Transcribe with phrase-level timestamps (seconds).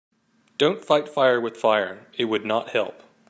[0.57, 3.03] Don‘t fight fire with fire, it would not help.